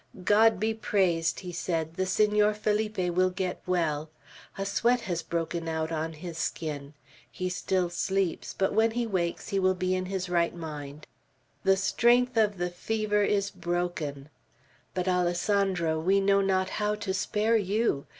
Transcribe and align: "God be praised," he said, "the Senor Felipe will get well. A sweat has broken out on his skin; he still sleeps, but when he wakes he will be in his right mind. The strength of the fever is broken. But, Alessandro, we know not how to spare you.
"God 0.25 0.59
be 0.59 0.73
praised," 0.73 1.41
he 1.41 1.51
said, 1.51 1.93
"the 1.93 2.07
Senor 2.07 2.55
Felipe 2.55 2.97
will 3.13 3.29
get 3.29 3.61
well. 3.67 4.09
A 4.57 4.65
sweat 4.65 5.01
has 5.01 5.21
broken 5.21 5.67
out 5.67 5.91
on 5.91 6.13
his 6.13 6.39
skin; 6.39 6.95
he 7.29 7.49
still 7.49 7.87
sleeps, 7.91 8.55
but 8.57 8.73
when 8.73 8.89
he 8.97 9.05
wakes 9.05 9.49
he 9.49 9.59
will 9.59 9.75
be 9.75 9.93
in 9.93 10.07
his 10.07 10.27
right 10.27 10.55
mind. 10.55 11.05
The 11.63 11.77
strength 11.77 12.35
of 12.35 12.57
the 12.57 12.71
fever 12.71 13.21
is 13.23 13.51
broken. 13.51 14.29
But, 14.95 15.07
Alessandro, 15.07 15.99
we 15.99 16.19
know 16.19 16.41
not 16.41 16.69
how 16.81 16.95
to 16.95 17.13
spare 17.13 17.55
you. 17.57 18.07